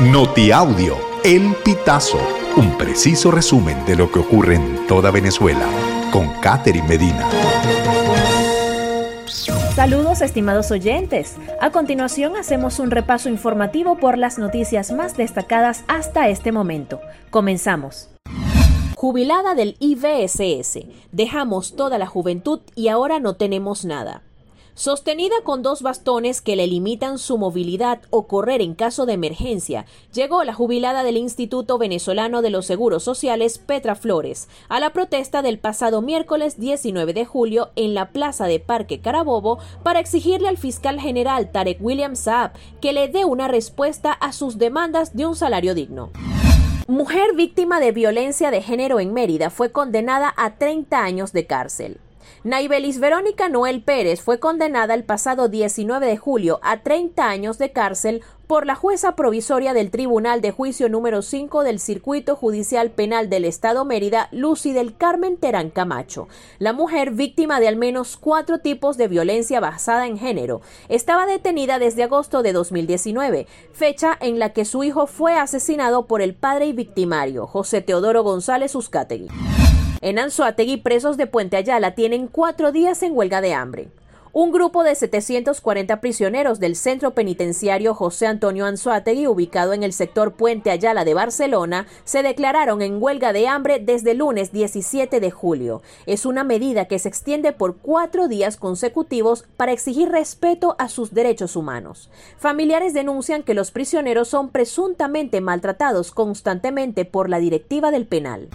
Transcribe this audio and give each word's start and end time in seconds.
Notiaudio, 0.00 0.94
El 1.24 1.54
Pitazo, 1.64 2.18
un 2.58 2.76
preciso 2.76 3.30
resumen 3.30 3.82
de 3.86 3.96
lo 3.96 4.12
que 4.12 4.18
ocurre 4.18 4.56
en 4.56 4.86
toda 4.86 5.10
Venezuela, 5.10 5.66
con 6.12 6.28
Catherine 6.42 6.86
Medina. 6.86 7.26
Saludos 9.74 10.20
estimados 10.20 10.70
oyentes. 10.70 11.36
A 11.62 11.70
continuación 11.70 12.36
hacemos 12.36 12.78
un 12.78 12.90
repaso 12.90 13.30
informativo 13.30 13.96
por 13.96 14.18
las 14.18 14.38
noticias 14.38 14.92
más 14.92 15.16
destacadas 15.16 15.82
hasta 15.88 16.28
este 16.28 16.52
momento. 16.52 17.00
Comenzamos. 17.30 18.10
Jubilada 18.96 19.54
del 19.54 19.76
IVSS. 19.78 20.80
Dejamos 21.10 21.74
toda 21.74 21.96
la 21.96 22.06
juventud 22.06 22.60
y 22.74 22.88
ahora 22.88 23.18
no 23.18 23.36
tenemos 23.36 23.86
nada. 23.86 24.20
Sostenida 24.78 25.36
con 25.42 25.62
dos 25.62 25.80
bastones 25.80 26.42
que 26.42 26.54
le 26.54 26.66
limitan 26.66 27.16
su 27.16 27.38
movilidad 27.38 28.02
o 28.10 28.26
correr 28.26 28.60
en 28.60 28.74
caso 28.74 29.06
de 29.06 29.14
emergencia, 29.14 29.86
llegó 30.12 30.44
la 30.44 30.52
jubilada 30.52 31.02
del 31.02 31.16
Instituto 31.16 31.78
Venezolano 31.78 32.42
de 32.42 32.50
los 32.50 32.66
Seguros 32.66 33.02
Sociales, 33.02 33.56
Petra 33.56 33.94
Flores, 33.94 34.50
a 34.68 34.78
la 34.78 34.92
protesta 34.92 35.40
del 35.40 35.58
pasado 35.58 36.02
miércoles 36.02 36.60
19 36.60 37.14
de 37.14 37.24
julio 37.24 37.70
en 37.74 37.94
la 37.94 38.10
plaza 38.10 38.44
de 38.48 38.60
Parque 38.60 39.00
Carabobo 39.00 39.60
para 39.82 39.98
exigirle 39.98 40.46
al 40.46 40.58
fiscal 40.58 41.00
general 41.00 41.50
Tarek 41.50 41.78
William 41.80 42.14
Saab 42.14 42.52
que 42.82 42.92
le 42.92 43.08
dé 43.08 43.24
una 43.24 43.48
respuesta 43.48 44.12
a 44.12 44.32
sus 44.32 44.58
demandas 44.58 45.16
de 45.16 45.24
un 45.24 45.36
salario 45.36 45.74
digno. 45.74 46.10
Mujer 46.86 47.34
víctima 47.34 47.80
de 47.80 47.92
violencia 47.92 48.50
de 48.50 48.60
género 48.60 49.00
en 49.00 49.14
Mérida 49.14 49.48
fue 49.48 49.72
condenada 49.72 50.34
a 50.36 50.58
30 50.58 51.02
años 51.02 51.32
de 51.32 51.46
cárcel. 51.46 51.98
Naibelis 52.44 53.00
Verónica 53.00 53.48
Noel 53.48 53.82
Pérez 53.82 54.20
fue 54.20 54.38
condenada 54.38 54.94
el 54.94 55.04
pasado 55.04 55.48
19 55.48 56.06
de 56.06 56.16
julio 56.16 56.60
a 56.62 56.82
30 56.82 57.28
años 57.28 57.58
de 57.58 57.72
cárcel 57.72 58.22
por 58.46 58.66
la 58.66 58.76
jueza 58.76 59.16
provisoria 59.16 59.74
del 59.74 59.90
Tribunal 59.90 60.40
de 60.40 60.52
Juicio 60.52 60.88
número 60.88 61.22
5 61.22 61.64
del 61.64 61.80
Circuito 61.80 62.36
Judicial 62.36 62.90
Penal 62.90 63.28
del 63.28 63.44
Estado 63.44 63.84
Mérida, 63.84 64.28
Lucy 64.30 64.72
del 64.72 64.96
Carmen 64.96 65.36
Terán 65.36 65.70
Camacho. 65.70 66.28
La 66.58 66.72
mujer, 66.72 67.10
víctima 67.10 67.58
de 67.58 67.68
al 67.68 67.76
menos 67.76 68.16
cuatro 68.16 68.58
tipos 68.58 68.96
de 68.96 69.08
violencia 69.08 69.58
basada 69.58 70.06
en 70.06 70.18
género, 70.18 70.60
estaba 70.88 71.26
detenida 71.26 71.78
desde 71.78 72.04
agosto 72.04 72.42
de 72.42 72.52
2019, 72.52 73.46
fecha 73.72 74.16
en 74.20 74.38
la 74.38 74.52
que 74.52 74.64
su 74.64 74.84
hijo 74.84 75.06
fue 75.06 75.34
asesinado 75.34 76.06
por 76.06 76.22
el 76.22 76.34
padre 76.34 76.66
y 76.66 76.72
victimario, 76.72 77.46
José 77.46 77.80
Teodoro 77.80 78.22
González 78.22 78.74
Uzcategui. 78.74 79.28
En 80.02 80.18
Anzuategui, 80.18 80.76
presos 80.76 81.16
de 81.16 81.26
Puente 81.26 81.56
Ayala 81.56 81.94
tienen 81.94 82.26
cuatro 82.26 82.70
días 82.70 83.02
en 83.02 83.16
huelga 83.16 83.40
de 83.40 83.54
hambre. 83.54 83.88
Un 84.34 84.52
grupo 84.52 84.84
de 84.84 84.94
740 84.94 86.02
prisioneros 86.02 86.60
del 86.60 86.76
centro 86.76 87.14
penitenciario 87.14 87.94
José 87.94 88.26
Antonio 88.26 88.66
Anzuategui, 88.66 89.26
ubicado 89.26 89.72
en 89.72 89.82
el 89.82 89.94
sector 89.94 90.34
Puente 90.34 90.70
Ayala 90.70 91.06
de 91.06 91.14
Barcelona, 91.14 91.86
se 92.04 92.22
declararon 92.22 92.82
en 92.82 93.02
huelga 93.02 93.32
de 93.32 93.48
hambre 93.48 93.78
desde 93.80 94.10
el 94.10 94.18
lunes 94.18 94.52
17 94.52 95.20
de 95.20 95.30
julio. 95.30 95.80
Es 96.04 96.26
una 96.26 96.44
medida 96.44 96.84
que 96.84 96.98
se 96.98 97.08
extiende 97.08 97.54
por 97.54 97.78
cuatro 97.78 98.28
días 98.28 98.58
consecutivos 98.58 99.46
para 99.56 99.72
exigir 99.72 100.10
respeto 100.10 100.76
a 100.78 100.90
sus 100.90 101.14
derechos 101.14 101.56
humanos. 101.56 102.10
Familiares 102.36 102.92
denuncian 102.92 103.42
que 103.42 103.54
los 103.54 103.70
prisioneros 103.70 104.28
son 104.28 104.50
presuntamente 104.50 105.40
maltratados 105.40 106.10
constantemente 106.12 107.06
por 107.06 107.30
la 107.30 107.38
directiva 107.38 107.90
del 107.90 108.06
penal. 108.06 108.50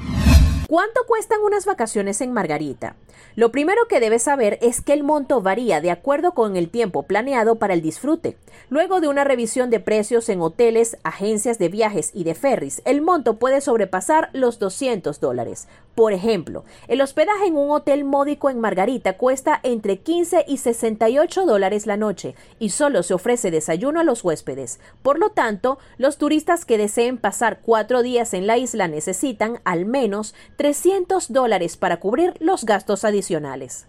¿Cuánto 0.71 1.01
cuestan 1.05 1.41
unas 1.41 1.65
vacaciones 1.65 2.21
en 2.21 2.31
Margarita? 2.31 2.95
Lo 3.35 3.51
primero 3.51 3.89
que 3.89 3.99
debes 3.99 4.23
saber 4.23 4.57
es 4.61 4.79
que 4.79 4.93
el 4.93 5.03
monto 5.03 5.41
varía 5.41 5.81
de 5.81 5.91
acuerdo 5.91 6.33
con 6.33 6.55
el 6.55 6.69
tiempo 6.69 7.03
planeado 7.03 7.55
para 7.55 7.73
el 7.73 7.81
disfrute. 7.81 8.37
Luego 8.69 9.01
de 9.01 9.09
una 9.09 9.25
revisión 9.25 9.69
de 9.69 9.81
precios 9.81 10.29
en 10.29 10.39
hoteles, 10.39 10.95
agencias 11.03 11.59
de 11.59 11.67
viajes 11.67 12.11
y 12.13 12.23
de 12.23 12.35
ferries, 12.35 12.81
el 12.85 13.01
monto 13.01 13.37
puede 13.37 13.59
sobrepasar 13.59 14.29
los 14.31 14.59
200 14.59 15.19
dólares. 15.19 15.67
Por 15.95 16.13
ejemplo, 16.13 16.63
el 16.87 17.01
hospedaje 17.01 17.47
en 17.47 17.57
un 17.57 17.69
hotel 17.71 18.05
módico 18.05 18.49
en 18.49 18.61
Margarita 18.61 19.17
cuesta 19.17 19.59
entre 19.63 19.99
15 19.99 20.45
y 20.47 20.57
68 20.57 21.45
dólares 21.45 21.85
la 21.85 21.97
noche 21.97 22.33
y 22.59 22.69
solo 22.69 23.03
se 23.03 23.13
ofrece 23.13 23.51
desayuno 23.51 23.99
a 23.99 24.05
los 24.05 24.23
huéspedes. 24.23 24.79
Por 25.03 25.19
lo 25.19 25.31
tanto, 25.31 25.79
los 25.97 26.17
turistas 26.17 26.63
que 26.63 26.77
deseen 26.77 27.17
pasar 27.17 27.59
cuatro 27.61 28.03
días 28.03 28.33
en 28.33 28.47
la 28.47 28.57
isla 28.57 28.87
necesitan 28.87 29.59
al 29.65 29.85
menos 29.85 30.33
300 30.61 31.33
dólares 31.33 31.75
para 31.75 31.99
cubrir 31.99 32.35
los 32.39 32.65
gastos 32.65 33.03
adicionales. 33.03 33.87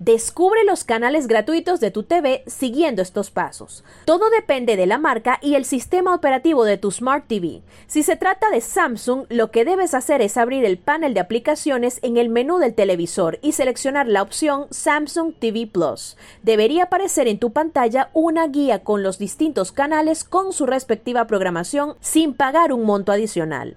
Descubre 0.00 0.64
los 0.64 0.82
canales 0.82 1.26
gratuitos 1.26 1.78
de 1.78 1.90
tu 1.90 2.04
TV 2.04 2.42
siguiendo 2.46 3.02
estos 3.02 3.30
pasos. 3.30 3.84
Todo 4.06 4.30
depende 4.30 4.76
de 4.76 4.86
la 4.86 4.96
marca 4.96 5.38
y 5.42 5.56
el 5.56 5.66
sistema 5.66 6.14
operativo 6.14 6.64
de 6.64 6.78
tu 6.78 6.90
Smart 6.90 7.26
TV. 7.28 7.60
Si 7.86 8.02
se 8.02 8.16
trata 8.16 8.48
de 8.48 8.62
Samsung, 8.62 9.26
lo 9.28 9.50
que 9.50 9.66
debes 9.66 9.92
hacer 9.92 10.22
es 10.22 10.38
abrir 10.38 10.64
el 10.64 10.78
panel 10.78 11.12
de 11.12 11.20
aplicaciones 11.20 11.98
en 12.00 12.16
el 12.16 12.30
menú 12.30 12.56
del 12.56 12.74
televisor 12.74 13.38
y 13.42 13.52
seleccionar 13.52 14.08
la 14.08 14.22
opción 14.22 14.68
Samsung 14.70 15.34
TV 15.38 15.66
Plus. 15.66 16.16
Debería 16.42 16.84
aparecer 16.84 17.28
en 17.28 17.38
tu 17.38 17.52
pantalla 17.52 18.08
una 18.14 18.48
guía 18.48 18.84
con 18.84 19.02
los 19.02 19.18
distintos 19.18 19.70
canales 19.70 20.24
con 20.24 20.54
su 20.54 20.64
respectiva 20.64 21.26
programación 21.26 21.96
sin 22.00 22.32
pagar 22.32 22.72
un 22.72 22.86
monto 22.86 23.12
adicional. 23.12 23.76